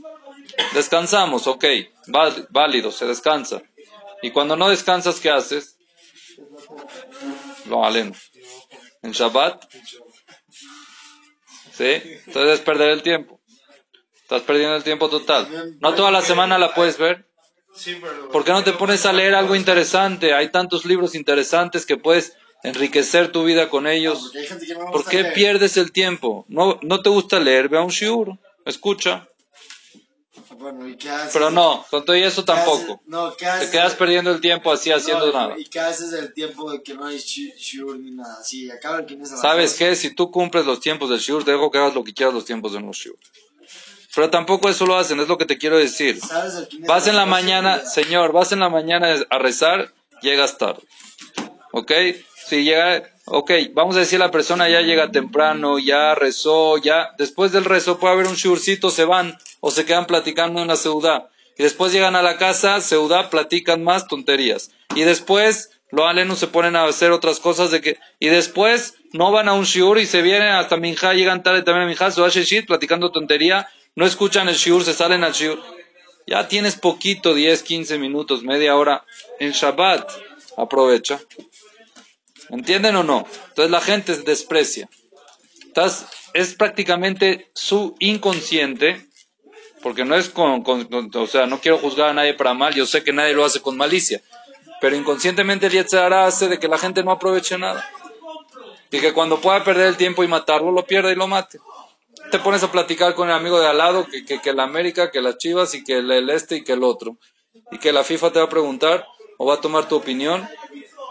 Descansamos, 0.73 1.47
ok, 1.47 1.65
válido, 2.49 2.91
se 2.91 3.05
descansa. 3.05 3.61
Y 4.21 4.31
cuando 4.31 4.55
no 4.55 4.69
descansas, 4.69 5.19
¿qué 5.19 5.29
haces? 5.29 5.77
Lo 7.69 7.85
aleno. 7.85 8.13
En 9.01 9.11
Shabbat. 9.11 9.63
¿Sí? 11.71 12.01
Entonces 12.27 12.55
es 12.55 12.59
perder 12.59 12.89
el 12.89 13.03
tiempo. 13.03 13.39
Estás 14.21 14.41
perdiendo 14.41 14.75
el 14.75 14.83
tiempo 14.83 15.09
total. 15.09 15.77
No 15.79 15.95
toda 15.95 16.11
la 16.11 16.21
semana 16.21 16.57
la 16.57 16.73
puedes 16.73 16.97
ver. 16.97 17.25
¿Por 18.31 18.43
qué 18.43 18.51
no 18.51 18.63
te 18.63 18.73
pones 18.73 19.05
a 19.05 19.13
leer 19.13 19.35
algo 19.35 19.55
interesante? 19.55 20.33
Hay 20.33 20.51
tantos 20.51 20.85
libros 20.85 21.15
interesantes 21.15 21.85
que 21.85 21.97
puedes 21.97 22.35
enriquecer 22.63 23.31
tu 23.31 23.43
vida 23.43 23.69
con 23.69 23.87
ellos. 23.87 24.31
¿Por 24.91 25.05
qué 25.05 25.25
pierdes 25.25 25.77
el 25.77 25.91
tiempo? 25.91 26.45
No, 26.47 26.79
no 26.81 27.01
te 27.01 27.09
gusta 27.09 27.39
leer, 27.39 27.69
ve 27.69 27.77
a 27.77 27.81
un 27.81 27.89
shiur, 27.89 28.37
escucha. 28.65 29.29
Pero 31.33 31.51
no, 31.51 31.85
con 31.89 32.05
todo 32.05 32.15
eso 32.15 32.43
tampoco. 32.43 33.01
Te 33.37 33.69
quedas 33.69 33.95
perdiendo 33.95 34.31
el 34.31 34.41
tiempo 34.41 34.71
así 34.71 34.91
haciendo 34.91 35.31
nada. 35.31 35.57
¿Y 35.57 35.65
qué 35.65 35.79
haces 35.79 36.13
el 36.13 36.33
tiempo 36.33 36.71
de 36.71 36.81
que 36.81 36.93
no 36.93 37.05
hay 37.05 37.17
shiur 37.17 37.99
ni 37.99 38.11
nada? 38.11 38.43
Sí, 38.43 38.69
acaba 38.71 38.99
el 38.99 39.25
¿Sabes 39.25 39.75
qué? 39.75 39.95
Si 39.95 40.13
tú 40.13 40.31
cumples 40.31 40.65
los 40.65 40.79
tiempos 40.79 41.09
del 41.09 41.19
shiur, 41.19 41.43
te 41.43 41.51
dejo 41.51 41.69
que 41.69 41.77
hagas 41.77 41.93
lo 41.93 42.03
que 42.03 42.13
quieras 42.13 42.33
los 42.33 42.45
tiempos 42.45 42.73
de 42.73 42.79
los 42.79 42.97
shiur. 42.97 43.17
Pero 44.15 44.29
tampoco 44.29 44.69
eso 44.69 44.85
lo 44.85 44.97
hacen, 44.97 45.19
es 45.19 45.27
lo 45.27 45.37
que 45.37 45.45
te 45.45 45.57
quiero 45.57 45.77
decir. 45.77 46.19
Vas 46.87 47.07
en 47.07 47.15
la 47.15 47.25
mañana, 47.25 47.85
señor, 47.85 48.31
vas 48.31 48.51
en 48.51 48.59
la 48.59 48.69
mañana 48.69 49.15
a 49.29 49.37
rezar, 49.37 49.93
llegas 50.21 50.57
tarde. 50.57 50.81
¿Ok? 51.71 51.91
Si 52.47 52.63
llega, 52.63 53.03
ok, 53.29 53.51
vamos 53.73 53.95
a 53.95 53.99
decir 53.99 54.19
la 54.19 54.31
persona 54.31 54.69
ya 54.69 54.81
llega 54.81 55.11
temprano, 55.11 55.79
ya 55.79 56.15
rezó, 56.15 56.77
ya, 56.77 57.11
después 57.17 57.51
del 57.51 57.65
rezo 57.65 57.99
puede 57.99 58.13
haber 58.13 58.27
un 58.27 58.35
shiurcito, 58.35 58.89
se 58.89 59.05
van 59.05 59.37
o 59.59 59.71
se 59.71 59.85
quedan 59.85 60.05
platicando 60.05 60.61
en 60.61 60.67
la 60.67 60.75
ciudad. 60.75 61.29
Y 61.57 61.63
después 61.63 61.91
llegan 61.91 62.15
a 62.15 62.21
la 62.21 62.37
casa, 62.37 62.79
ciudad, 62.81 63.29
platican 63.29 63.83
más 63.83 64.07
tonterías. 64.07 64.71
Y 64.95 65.01
después 65.01 65.71
Lo 65.91 66.07
alenu 66.07 66.35
se 66.35 66.47
ponen 66.47 66.75
a 66.75 66.85
hacer 66.85 67.11
otras 67.11 67.39
cosas 67.39 67.71
de 67.71 67.81
que, 67.81 67.97
y 68.19 68.27
después 68.27 68.95
no 69.11 69.31
van 69.31 69.49
a 69.49 69.53
un 69.53 69.63
shiur 69.63 69.97
y 69.97 70.05
se 70.05 70.21
vienen 70.21 70.49
hasta 70.49 70.77
Minja, 70.77 71.13
llegan 71.13 71.41
tarde 71.41 71.63
también 71.63 71.85
a 71.85 71.87
Minja, 71.87 72.11
su 72.11 72.27
shit, 72.27 72.67
platicando 72.67 73.11
tontería, 73.11 73.67
no 73.95 74.05
escuchan 74.05 74.47
el 74.49 74.55
shiur, 74.55 74.83
se 74.83 74.93
salen 74.93 75.23
al 75.23 75.33
shiur. 75.33 75.59
Ya 76.27 76.47
tienes 76.47 76.75
poquito, 76.75 77.33
10, 77.33 77.63
15 77.63 77.97
minutos, 77.97 78.43
media 78.43 78.75
hora 78.75 79.03
en 79.39 79.51
Shabbat. 79.51 80.11
Aprovecha. 80.57 81.19
¿Entienden 82.49 82.95
o 82.95 83.03
no? 83.03 83.25
Entonces 83.49 83.71
la 83.71 83.81
gente 83.81 84.15
se 84.15 84.23
desprecia. 84.23 84.89
Estás, 85.65 86.07
es 86.33 86.55
prácticamente 86.55 87.51
su 87.53 87.95
inconsciente, 87.99 89.07
porque 89.81 90.03
no 90.03 90.15
es 90.15 90.29
con, 90.29 90.63
con, 90.63 90.87
o 91.13 91.27
sea, 91.27 91.45
no 91.45 91.61
quiero 91.61 91.77
juzgar 91.77 92.09
a 92.09 92.13
nadie 92.13 92.33
para 92.33 92.53
mal, 92.53 92.73
yo 92.73 92.85
sé 92.85 93.03
que 93.03 93.13
nadie 93.13 93.33
lo 93.33 93.45
hace 93.45 93.61
con 93.61 93.77
malicia, 93.77 94.21
pero 94.81 94.95
inconscientemente 94.95 95.67
el 95.67 95.73
Yetzirah 95.73 96.25
hace 96.25 96.47
de 96.47 96.59
que 96.59 96.67
la 96.67 96.77
gente 96.77 97.03
no 97.03 97.11
aproveche 97.11 97.57
nada. 97.57 97.87
Y 98.91 98.99
que 98.99 99.13
cuando 99.13 99.39
pueda 99.39 99.63
perder 99.63 99.87
el 99.87 99.97
tiempo 99.97 100.23
y 100.23 100.27
matarlo, 100.27 100.71
lo 100.71 100.85
pierda 100.85 101.11
y 101.11 101.15
lo 101.15 101.27
mate. 101.27 101.59
Te 102.31 102.39
pones 102.39 102.63
a 102.63 102.71
platicar 102.71 103.13
con 103.13 103.29
el 103.29 103.35
amigo 103.35 103.59
de 103.59 103.67
al 103.67 103.77
lado, 103.77 104.07
que, 104.07 104.25
que, 104.25 104.41
que 104.41 104.53
la 104.53 104.63
América, 104.63 105.11
que 105.11 105.21
las 105.21 105.37
Chivas 105.37 105.75
y 105.75 105.83
que 105.83 105.97
el, 105.99 106.09
el 106.11 106.29
este 106.29 106.57
y 106.57 106.63
que 106.63 106.73
el 106.73 106.83
otro. 106.83 107.17
Y 107.71 107.77
que 107.77 107.93
la 107.93 108.03
FIFA 108.03 108.31
te 108.31 108.39
va 108.39 108.45
a 108.45 108.49
preguntar 108.49 109.05
o 109.37 109.45
va 109.45 109.55
a 109.55 109.61
tomar 109.61 109.87
tu 109.87 109.95
opinión 109.95 110.47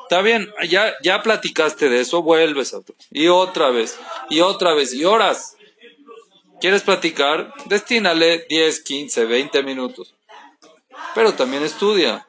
Está 0.08 0.22
bien, 0.22 0.50
ya, 0.70 0.94
ya 1.02 1.22
platicaste 1.22 1.90
de 1.90 2.00
eso, 2.00 2.22
vuelves 2.22 2.72
a 2.72 2.78
otro. 2.78 2.94
Y 3.10 3.28
otra 3.28 3.68
vez, 3.68 3.98
y 4.30 4.40
otra 4.40 4.72
vez, 4.72 4.94
y 4.94 5.04
horas. 5.04 5.58
¿Quieres 6.62 6.80
platicar? 6.80 7.52
Destínale 7.66 8.46
10, 8.48 8.80
15, 8.84 9.26
20 9.26 9.62
minutos. 9.64 10.14
Pero 11.14 11.34
también 11.34 11.62
estudia. 11.62 12.26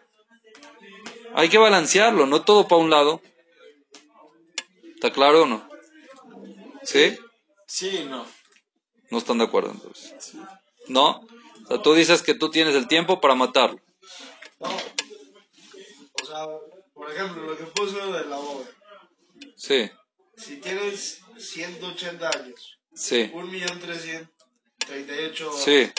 Hay 1.33 1.47
que 1.47 1.57
balancearlo, 1.57 2.25
no 2.25 2.41
todo 2.41 2.67
para 2.67 2.81
un 2.81 2.89
lado. 2.89 3.21
¿Está 4.95 5.13
claro 5.13 5.43
o 5.43 5.45
no? 5.45 5.65
¿Sí? 6.83 7.17
Sí, 7.65 8.05
no. 8.09 8.25
No 9.09 9.19
están 9.19 9.37
de 9.37 9.45
acuerdo 9.45 9.71
entonces. 9.71 10.33
¿No? 10.89 11.21
O 11.63 11.67
sea, 11.69 11.81
tú 11.81 11.93
dices 11.93 12.23
que 12.23 12.33
tú 12.33 12.51
tienes 12.51 12.75
el 12.75 12.89
tiempo 12.89 13.21
para 13.21 13.35
matarlo. 13.35 13.79
No. 14.59 14.67
O 16.21 16.25
sea, 16.25 16.45
por 16.99 17.09
ejemplo, 17.09 17.43
lo 17.43 17.57
que 17.57 17.63
puso 17.63 18.11
de 18.11 18.25
la 18.25 18.35
boda. 18.35 18.65
Sí, 19.55 19.89
Si 20.35 20.57
tienes 20.57 21.21
180 21.37 22.27
años, 22.29 22.77
sí, 22.93 23.31
1.338, 23.33 25.51
sí. 25.53 25.89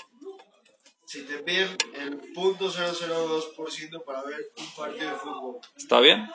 si 1.06 1.22
te 1.22 1.38
piden 1.38 1.74
el 1.94 2.20
0.002% 2.34 4.04
para 4.04 4.22
ver 4.24 4.52
un 4.58 4.70
partido 4.76 5.10
de 5.10 5.16
fútbol. 5.16 5.60
¿Está 5.74 6.00
bien? 6.00 6.28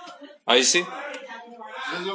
Ahí 0.48 0.64
sí. 0.64 0.84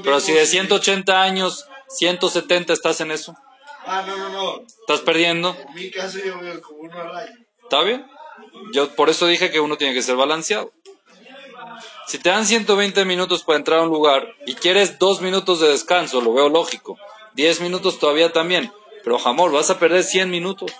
Pero 0.02 0.18
si 0.18 0.32
de 0.32 0.44
180 0.46 1.22
años, 1.22 1.66
170 1.88 2.72
estás 2.72 3.00
en 3.00 3.12
eso, 3.12 3.36
Ah, 3.86 4.04
no, 4.06 4.16
no, 4.16 4.28
no. 4.28 4.60
estás 4.66 5.00
perdiendo, 5.02 5.56
En 5.68 5.74
mi 5.74 5.88
caso 5.90 6.18
yo 6.18 6.38
veo 6.40 6.60
como 6.60 6.80
uno 6.80 7.00
al 7.00 7.16
año. 7.16 7.46
¿está 7.62 7.82
bien? 7.82 8.04
Yo 8.72 8.92
por 8.96 9.08
eso 9.08 9.26
dije 9.26 9.50
que 9.52 9.60
uno 9.60 9.76
tiene 9.76 9.94
que 9.94 10.02
ser 10.02 10.16
balanceado. 10.16 10.72
Si 12.10 12.18
te 12.18 12.28
dan 12.28 12.44
120 12.44 13.04
minutos 13.04 13.44
para 13.44 13.56
entrar 13.56 13.78
a 13.78 13.82
un 13.82 13.88
lugar 13.90 14.34
y 14.44 14.54
quieres 14.54 14.98
dos 14.98 15.20
minutos 15.20 15.60
de 15.60 15.68
descanso, 15.68 16.20
lo 16.20 16.32
veo 16.32 16.48
lógico. 16.48 16.98
10 17.34 17.60
minutos 17.60 18.00
todavía 18.00 18.32
también. 18.32 18.72
Pero 19.04 19.16
jamón, 19.16 19.52
vas 19.52 19.70
a 19.70 19.78
perder 19.78 20.02
100 20.02 20.28
minutos. 20.28 20.72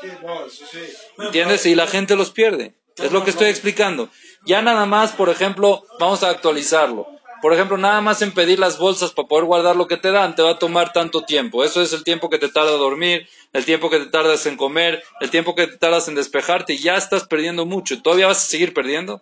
Sí, 0.00 0.06
no, 0.24 0.46
eso 0.46 0.64
sí. 0.70 0.78
¿Entiendes? 1.18 1.66
Y 1.66 1.74
la 1.74 1.88
gente 1.88 2.14
los 2.14 2.30
pierde. 2.30 2.76
Es 2.98 3.10
lo 3.10 3.24
que 3.24 3.30
estoy 3.30 3.48
explicando. 3.48 4.10
Ya 4.44 4.62
nada 4.62 4.86
más, 4.86 5.10
por 5.10 5.28
ejemplo, 5.28 5.82
vamos 5.98 6.22
a 6.22 6.30
actualizarlo. 6.30 7.08
Por 7.42 7.52
ejemplo, 7.52 7.76
nada 7.78 8.00
más 8.00 8.22
en 8.22 8.30
pedir 8.30 8.60
las 8.60 8.78
bolsas 8.78 9.10
para 9.10 9.26
poder 9.26 9.46
guardar 9.46 9.74
lo 9.74 9.88
que 9.88 9.96
te 9.96 10.12
dan, 10.12 10.36
te 10.36 10.42
va 10.42 10.52
a 10.52 10.58
tomar 10.60 10.92
tanto 10.92 11.22
tiempo. 11.22 11.64
Eso 11.64 11.82
es 11.82 11.92
el 11.94 12.04
tiempo 12.04 12.30
que 12.30 12.38
te 12.38 12.48
tarda 12.48 12.70
a 12.70 12.76
dormir, 12.76 13.28
el 13.52 13.64
tiempo 13.64 13.90
que 13.90 13.98
te 13.98 14.06
tardas 14.06 14.46
en 14.46 14.56
comer, 14.56 15.02
el 15.20 15.30
tiempo 15.30 15.56
que 15.56 15.66
te 15.66 15.78
tardas 15.78 16.06
en 16.06 16.14
despejarte 16.14 16.74
y 16.74 16.78
ya 16.78 16.94
estás 16.94 17.26
perdiendo 17.26 17.66
mucho. 17.66 17.94
¿Y 17.94 18.02
todavía 18.02 18.28
vas 18.28 18.44
a 18.44 18.46
seguir 18.46 18.72
perdiendo? 18.72 19.20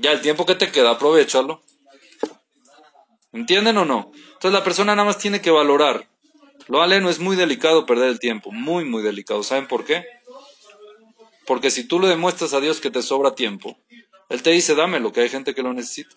Ya 0.00 0.12
el 0.12 0.20
tiempo 0.20 0.46
que 0.46 0.54
te 0.54 0.70
queda, 0.70 0.90
aprovechalo. 0.90 1.62
¿Entienden 3.32 3.76
o 3.78 3.84
no? 3.84 4.10
Entonces 4.14 4.52
la 4.52 4.64
persona 4.64 4.94
nada 4.94 5.06
más 5.06 5.18
tiene 5.18 5.40
que 5.40 5.50
valorar. 5.50 6.08
Lo 6.68 6.82
aleno 6.82 7.10
es 7.10 7.18
muy 7.18 7.36
delicado 7.36 7.86
perder 7.86 8.08
el 8.08 8.20
tiempo, 8.20 8.52
muy, 8.52 8.84
muy 8.84 9.02
delicado. 9.02 9.42
¿Saben 9.42 9.66
por 9.66 9.84
qué? 9.84 10.04
Porque 11.46 11.70
si 11.70 11.84
tú 11.84 11.98
le 11.98 12.08
demuestras 12.08 12.52
a 12.54 12.60
Dios 12.60 12.80
que 12.80 12.90
te 12.90 13.02
sobra 13.02 13.34
tiempo, 13.34 13.76
Él 14.28 14.42
te 14.42 14.50
dice, 14.50 14.74
dámelo, 14.74 15.12
que 15.12 15.22
hay 15.22 15.28
gente 15.28 15.54
que 15.54 15.62
lo 15.62 15.72
necesita. 15.72 16.16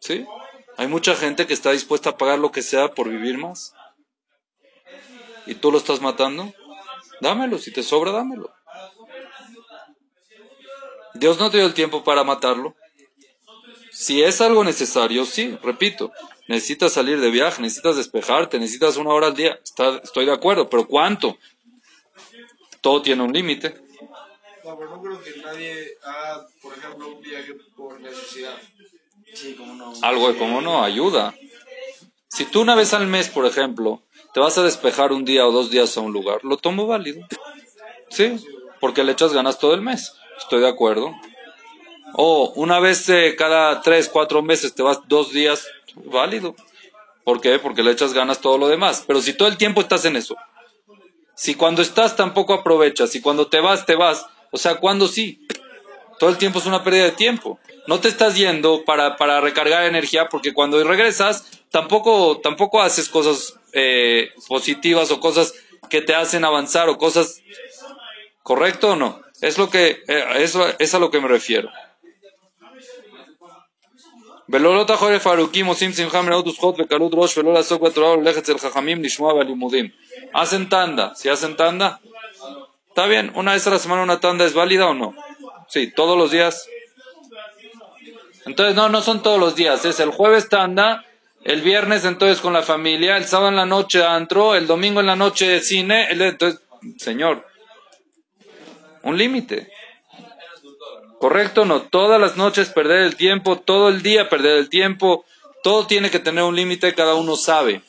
¿Sí? 0.00 0.26
Hay 0.76 0.88
mucha 0.88 1.14
gente 1.14 1.46
que 1.46 1.54
está 1.54 1.70
dispuesta 1.70 2.10
a 2.10 2.16
pagar 2.18 2.38
lo 2.38 2.50
que 2.50 2.62
sea 2.62 2.94
por 2.94 3.08
vivir 3.08 3.38
más. 3.38 3.74
¿Y 5.46 5.54
tú 5.54 5.70
lo 5.70 5.78
estás 5.78 6.00
matando? 6.00 6.52
Dámelo, 7.20 7.58
si 7.58 7.72
te 7.72 7.82
sobra, 7.82 8.10
dámelo. 8.10 8.52
Dios 11.14 11.38
no 11.38 11.50
te 11.50 11.58
dio 11.58 11.66
el 11.66 11.74
tiempo 11.74 12.02
para 12.04 12.24
matarlo. 12.24 12.74
Si 13.90 14.22
es 14.22 14.40
algo 14.40 14.64
necesario, 14.64 15.24
sí, 15.24 15.56
repito, 15.62 16.12
necesitas 16.48 16.92
salir 16.92 17.20
de 17.20 17.30
viaje, 17.30 17.62
necesitas 17.62 17.96
despejarte, 17.96 18.58
necesitas 18.58 18.96
una 18.96 19.10
hora 19.10 19.28
al 19.28 19.34
día. 19.34 19.58
Está- 19.62 19.98
estoy 20.02 20.26
de 20.26 20.32
acuerdo, 20.32 20.68
pero 20.68 20.86
¿cuánto? 20.86 21.38
Todo 22.80 23.02
tiene 23.02 23.22
un 23.22 23.32
límite. 23.32 23.80
No, 24.64 24.76
pero 24.78 24.96
no 24.96 25.02
creo 25.02 25.22
que 25.22 25.40
nadie 25.40 25.96
haga, 26.02 26.46
por 26.60 26.76
ejemplo, 26.76 27.08
un 27.08 27.20
viaje 27.20 27.54
por 27.76 28.00
necesidad. 28.00 28.56
Sí, 29.34 29.54
como 29.54 29.74
no. 29.74 29.92
Algo 30.02 30.32
de 30.32 30.38
como 30.38 30.60
no, 30.60 30.82
ayuda. 30.82 31.34
Si 32.28 32.44
tú 32.46 32.62
una 32.62 32.74
vez 32.74 32.92
al 32.94 33.06
mes, 33.06 33.28
por 33.28 33.46
ejemplo, 33.46 34.02
te 34.32 34.40
vas 34.40 34.58
a 34.58 34.62
despejar 34.64 35.12
un 35.12 35.24
día 35.24 35.46
o 35.46 35.52
dos 35.52 35.70
días 35.70 35.96
a 35.96 36.00
un 36.00 36.12
lugar, 36.12 36.40
lo 36.42 36.56
tomo 36.56 36.86
válido. 36.86 37.24
Sí, 38.10 38.36
porque 38.80 39.04
le 39.04 39.12
echas 39.12 39.32
ganas 39.32 39.58
todo 39.58 39.74
el 39.74 39.82
mes. 39.82 40.14
Estoy 40.38 40.60
de 40.60 40.68
acuerdo. 40.68 41.14
O 42.14 42.52
una 42.56 42.80
vez 42.80 43.08
eh, 43.08 43.34
cada 43.36 43.80
tres, 43.80 44.08
cuatro 44.08 44.42
meses 44.42 44.74
te 44.74 44.82
vas 44.82 45.00
dos 45.08 45.32
días, 45.32 45.66
válido. 45.96 46.54
¿Por 47.24 47.40
qué? 47.40 47.58
Porque 47.58 47.82
le 47.82 47.90
echas 47.90 48.12
ganas 48.12 48.40
todo 48.40 48.58
lo 48.58 48.68
demás. 48.68 49.04
Pero 49.06 49.20
si 49.20 49.32
todo 49.34 49.48
el 49.48 49.56
tiempo 49.56 49.80
estás 49.80 50.04
en 50.04 50.16
eso, 50.16 50.36
si 51.34 51.54
cuando 51.54 51.82
estás 51.82 52.16
tampoco 52.16 52.54
aprovechas, 52.54 53.10
si 53.10 53.20
cuando 53.20 53.48
te 53.48 53.60
vas, 53.60 53.86
te 53.86 53.96
vas, 53.96 54.26
o 54.52 54.58
sea, 54.58 54.76
cuando 54.76 55.08
sí, 55.08 55.46
todo 56.18 56.30
el 56.30 56.38
tiempo 56.38 56.58
es 56.58 56.66
una 56.66 56.84
pérdida 56.84 57.04
de 57.04 57.12
tiempo. 57.12 57.58
No 57.86 58.00
te 58.00 58.08
estás 58.08 58.36
yendo 58.36 58.84
para, 58.84 59.16
para 59.16 59.40
recargar 59.40 59.84
energía 59.84 60.28
porque 60.28 60.54
cuando 60.54 60.82
regresas 60.84 61.50
tampoco, 61.70 62.38
tampoco 62.42 62.80
haces 62.80 63.08
cosas 63.08 63.58
eh, 63.72 64.30
positivas 64.48 65.10
o 65.10 65.20
cosas 65.20 65.54
que 65.90 66.00
te 66.00 66.14
hacen 66.14 66.44
avanzar 66.44 66.88
o 66.88 66.98
cosas... 66.98 67.42
¿Correcto 68.42 68.90
o 68.90 68.96
no? 68.96 69.23
Es, 69.41 69.57
lo 69.57 69.69
que, 69.69 70.03
eh, 70.07 70.23
eso, 70.37 70.65
es 70.79 70.93
a 70.93 70.99
lo 70.99 71.09
que 71.11 71.21
me 71.21 71.27
refiero. 71.27 71.69
ולא 74.49 74.77
לא 74.77 74.83
תחור 74.83 75.09
לפארוקים 75.09 75.65
עושים 75.65 75.93
שמחה 75.93 76.21
מנאות 76.21 76.47
ושכות 76.47 76.75
וקלות 76.79 77.11
ראש 77.15 77.37
ולא 77.37 77.53
לעסוק 77.53 77.81
בתורה 77.81 78.11
וללכת 78.11 78.37
אצל 78.37 78.57
חכמים 78.57 79.03
לשמוע 79.03 79.33
בלימודים. 79.33 79.87
Hacen 80.33 80.69
tanda, 80.69 81.13
si 81.15 81.29
hacen 81.29 81.55
tanda, 81.55 81.99
está 82.89 83.05
bien, 83.07 83.31
una 83.35 83.53
vez 83.53 83.65
a 83.67 83.71
la 83.71 83.79
semana 83.79 84.03
una 84.03 84.19
tanda 84.19 84.45
es 84.45 84.53
válida 84.53 84.87
o 84.87 84.93
no. 84.93 85.15
Sí, 85.67 85.91
todos 85.91 86.17
los 86.17 86.31
días. 86.31 86.67
Entonces 88.45 88.75
no, 88.75 88.89
no 88.89 89.01
son 89.01 89.21
todos 89.21 89.39
los 89.39 89.55
días, 89.55 89.85
es 89.85 89.99
el 89.99 90.09
jueves 90.09 90.49
tanda, 90.49 91.05
el 91.43 91.61
viernes 91.61 92.05
entonces 92.05 92.41
con 92.41 92.53
la 92.53 92.63
familia, 92.63 93.17
el 93.17 93.25
sábado 93.25 93.49
en 93.49 93.55
la 93.55 93.65
noche 93.65 94.03
antro, 94.03 94.55
el 94.55 94.67
domingo 94.67 94.99
en 94.99 95.05
la 95.05 95.15
noche 95.15 95.59
cine, 95.61 96.07
el, 96.11 96.21
entonces, 96.21 96.61
señor, 96.97 97.45
un 99.04 99.16
límite. 99.16 99.68
¿Correcto 101.20 101.64
no? 101.64 101.82
Todas 101.82 102.20
las 102.20 102.36
noches 102.36 102.68
perder 102.70 103.02
el 103.02 103.16
tiempo, 103.16 103.58
todo 103.58 103.88
el 103.88 104.02
día 104.02 104.28
perder 104.28 104.58
el 104.58 104.68
tiempo, 104.68 105.24
todo 105.62 105.86
tiene 105.86 106.10
que 106.10 106.18
tener 106.18 106.44
un 106.44 106.56
límite, 106.56 106.94
cada 106.94 107.14
uno 107.14 107.36
sabe. 107.36 107.82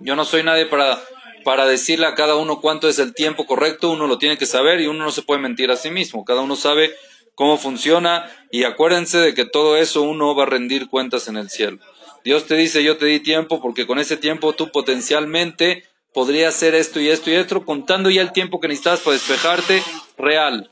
Yo 0.00 0.16
no 0.16 0.24
soy 0.24 0.42
nadie 0.42 0.66
para, 0.66 0.98
para 1.44 1.66
decirle 1.66 2.06
a 2.06 2.14
cada 2.14 2.36
uno 2.36 2.60
cuánto 2.60 2.88
es 2.88 2.98
el 2.98 3.14
tiempo 3.14 3.46
correcto, 3.46 3.90
uno 3.90 4.06
lo 4.06 4.18
tiene 4.18 4.38
que 4.38 4.46
saber 4.46 4.80
y 4.80 4.86
uno 4.86 5.04
no 5.04 5.10
se 5.10 5.22
puede 5.22 5.40
mentir 5.40 5.70
a 5.70 5.76
sí 5.76 5.90
mismo, 5.90 6.24
cada 6.24 6.40
uno 6.40 6.56
sabe 6.56 6.94
cómo 7.34 7.58
funciona 7.58 8.30
y 8.50 8.64
acuérdense 8.64 9.18
de 9.18 9.34
que 9.34 9.44
todo 9.44 9.76
eso 9.76 10.02
uno 10.02 10.34
va 10.34 10.44
a 10.44 10.46
rendir 10.46 10.88
cuentas 10.88 11.28
en 11.28 11.36
el 11.36 11.50
cielo. 11.50 11.78
Dios 12.24 12.46
te 12.46 12.56
dice, 12.56 12.82
yo 12.82 12.96
te 12.96 13.06
di 13.06 13.20
tiempo 13.20 13.60
porque 13.60 13.86
con 13.86 13.98
ese 13.98 14.16
tiempo 14.16 14.54
tú 14.54 14.70
potencialmente 14.70 15.84
podrías 16.18 16.56
hacer 16.56 16.74
esto 16.74 16.98
y 16.98 17.08
esto 17.10 17.30
y 17.30 17.34
esto, 17.34 17.64
contando 17.64 18.10
ya 18.10 18.22
el 18.22 18.32
tiempo 18.32 18.58
que 18.58 18.66
necesitas 18.66 18.98
para 19.02 19.14
despejarte 19.14 19.84
real. 20.16 20.68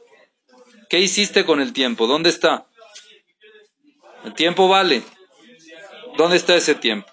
¿Qué 0.91 0.99
hiciste 0.99 1.45
con 1.45 1.61
el 1.61 1.73
tiempo? 1.73 2.09
¿Dónde 2.09 2.31
está? 2.31 2.67
El 4.25 4.35
tiempo 4.35 4.67
vale. 4.67 5.05
¿Dónde 6.17 6.37
está 6.37 6.57
ese 6.57 6.75
tiempo? 6.75 7.09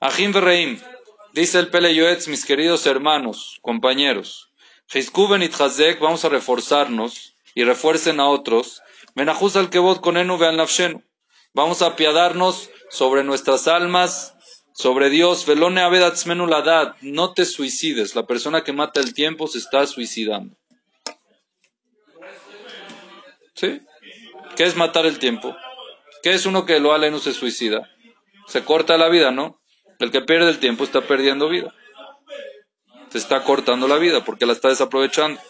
Ajim 0.00 0.32
Berreim, 0.32 0.80
dice 1.34 1.60
el 1.60 1.68
Pele 1.68 1.94
Yoetz, 1.94 2.26
mis 2.26 2.44
queridos 2.44 2.84
hermanos, 2.86 3.60
compañeros. 3.62 4.50
Hizkuben 4.92 5.44
Itzhazek, 5.44 6.00
vamos 6.00 6.24
a 6.24 6.30
reforzarnos 6.30 7.36
y 7.54 7.62
refuercen 7.62 8.18
a 8.18 8.28
otros. 8.28 8.82
Menajuz 9.14 9.54
al 9.54 9.70
kebot 9.70 10.00
con 10.00 10.16
enu. 10.16 10.36
Vamos 11.54 11.82
a 11.82 11.86
apiadarnos 11.86 12.70
sobre 12.90 13.22
nuestras 13.22 13.68
almas, 13.68 14.34
sobre 14.72 15.10
Dios. 15.10 15.46
Velone 15.46 15.80
avedatzmenu 15.82 16.46
ladad. 16.46 16.96
No 17.00 17.32
te 17.32 17.44
suicides. 17.44 18.14
La 18.14 18.26
persona 18.26 18.64
que 18.64 18.72
mata 18.72 19.00
el 19.00 19.14
tiempo 19.14 19.46
se 19.46 19.58
está 19.58 19.86
suicidando. 19.86 20.56
¿Sí? 23.54 23.82
¿Qué 24.56 24.64
es 24.64 24.76
matar 24.76 25.06
el 25.06 25.18
tiempo? 25.18 25.56
¿Qué 26.22 26.30
es 26.30 26.46
uno 26.46 26.66
que 26.66 26.80
lo 26.80 26.92
aleno 26.92 27.18
se 27.18 27.32
suicida? 27.32 27.90
Se 28.46 28.64
corta 28.64 28.98
la 28.98 29.08
vida, 29.08 29.30
¿no? 29.30 29.60
El 29.98 30.10
que 30.10 30.20
pierde 30.20 30.50
el 30.50 30.58
tiempo 30.58 30.84
está 30.84 31.02
perdiendo 31.02 31.48
vida. 31.48 31.74
Se 33.10 33.18
está 33.18 33.44
cortando 33.44 33.88
la 33.88 33.96
vida 33.96 34.24
porque 34.24 34.46
la 34.46 34.52
está 34.52 34.68
desaprovechando. 34.68 35.40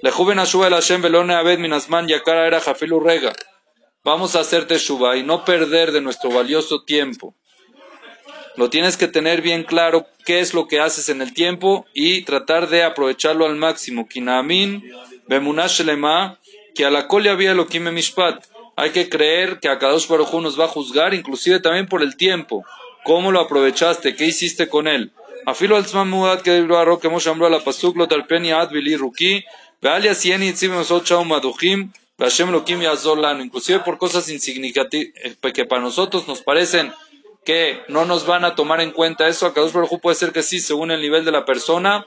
Le 0.00 0.10
joven 0.12 0.38
el 0.38 0.46
Hashem 0.46 1.02
velone 1.02 1.34
abed 1.34 1.58
minasman 1.58 2.06
yakara 2.06 2.46
era 2.46 2.60
jafilu 2.60 3.00
rega. 3.00 3.32
Vamos 4.04 4.36
a 4.36 4.40
hacerte 4.40 4.74
teshuva 4.74 5.16
y 5.16 5.24
no 5.24 5.44
perder 5.44 5.90
de 5.92 6.00
nuestro 6.00 6.30
valioso 6.30 6.84
tiempo. 6.84 7.34
Lo 8.58 8.70
tienes 8.70 8.96
que 8.96 9.06
tener 9.06 9.40
bien 9.40 9.62
claro 9.62 10.08
qué 10.26 10.40
es 10.40 10.52
lo 10.52 10.66
que 10.66 10.80
haces 10.80 11.08
en 11.08 11.22
el 11.22 11.32
tiempo 11.32 11.86
y 11.94 12.22
tratar 12.22 12.68
de 12.68 12.82
aprovecharlo 12.82 13.46
al 13.46 13.54
máximo. 13.54 14.08
Kinamin, 14.08 14.82
bemunash 15.28 15.80
que 16.74 16.84
a 16.84 16.90
la 16.90 17.06
colia 17.06 17.32
había 17.32 17.54
lo 17.54 17.68
mishpat. 17.92 18.44
Hay 18.74 18.90
que 18.90 19.08
creer 19.08 19.60
que 19.60 19.68
a 19.68 19.78
Kadosh 19.78 20.08
Baruj 20.08 20.34
nos 20.42 20.58
va 20.58 20.64
a 20.64 20.68
juzgar, 20.68 21.14
inclusive 21.14 21.60
también 21.60 21.86
por 21.86 22.02
el 22.02 22.16
tiempo. 22.16 22.64
¿Cómo 23.04 23.30
lo 23.30 23.38
aprovechaste? 23.38 24.16
¿Qué 24.16 24.24
hiciste 24.26 24.68
con 24.68 24.88
él? 24.88 25.12
Afilo 25.46 25.76
al 25.76 26.06
mudat 26.06 26.42
que 26.42 26.66
que 27.00 27.06
hemos 27.06 27.26
a 27.28 27.34
la 27.48 27.60
pasuk 27.60 27.96
lo 27.96 28.08
talpeni 28.08 28.50
ad 28.50 28.70
vili 28.70 28.96
ruki, 28.96 29.44
vealia 29.80 30.16
sieni 30.16 30.48
itzim 30.48 30.72
nosot 30.72 31.06
shaum 31.06 31.32
aduchim, 31.32 31.92
veashem 32.18 32.50
lokim 32.50 32.82
yazor. 32.82 33.18
Inclusive 33.40 33.80
por 33.84 33.98
cosas 33.98 34.28
insignificativas 34.28 35.14
eh, 35.22 35.52
que 35.52 35.64
para 35.64 35.80
nosotros 35.80 36.26
nos 36.26 36.42
parecen 36.42 36.92
que 37.44 37.80
no 37.88 38.04
nos 38.04 38.26
van 38.26 38.44
a 38.44 38.54
tomar 38.54 38.80
en 38.80 38.90
cuenta 38.90 39.28
eso. 39.28 39.46
A 39.46 39.54
Kadosh 39.54 39.72
Baruj 39.72 40.00
puede 40.00 40.16
ser 40.16 40.32
que 40.32 40.42
sí, 40.42 40.60
según 40.60 40.90
el 40.90 41.00
nivel 41.00 41.24
de 41.24 41.32
la 41.32 41.44
persona, 41.44 42.06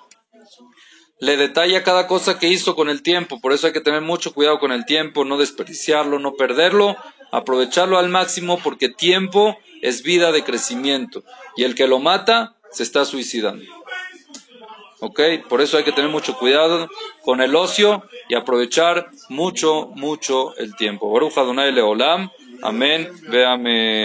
le 1.19 1.37
detalla 1.37 1.83
cada 1.83 2.07
cosa 2.07 2.39
que 2.39 2.47
hizo 2.47 2.75
con 2.75 2.89
el 2.89 3.03
tiempo. 3.03 3.39
Por 3.39 3.53
eso 3.53 3.67
hay 3.67 3.73
que 3.73 3.81
tener 3.81 4.01
mucho 4.01 4.33
cuidado 4.33 4.59
con 4.59 4.71
el 4.71 4.85
tiempo, 4.85 5.23
no 5.23 5.37
desperdiciarlo, 5.37 6.19
no 6.19 6.33
perderlo, 6.33 6.97
aprovecharlo 7.31 7.97
al 7.97 8.09
máximo 8.09 8.59
porque 8.63 8.89
tiempo 8.89 9.57
es 9.81 10.03
vida 10.03 10.31
de 10.31 10.43
crecimiento. 10.43 11.23
Y 11.55 11.63
el 11.63 11.75
que 11.75 11.87
lo 11.87 11.99
mata 11.99 12.55
se 12.71 12.83
está 12.83 13.05
suicidando. 13.05 13.63
¿Ok? 14.99 15.19
Por 15.49 15.61
eso 15.61 15.77
hay 15.77 15.83
que 15.83 15.91
tener 15.91 16.11
mucho 16.11 16.37
cuidado 16.37 16.87
con 17.23 17.41
el 17.41 17.55
ocio 17.55 18.03
y 18.29 18.35
aprovechar 18.35 19.09
mucho, 19.29 19.87
mucho 19.95 20.55
el 20.57 20.75
tiempo. 20.75 21.11
Baruch 21.11 21.37
Adonai 21.37 21.71
Leolam. 21.71 22.29
Amén. 22.61 23.11
Véame. 23.29 23.99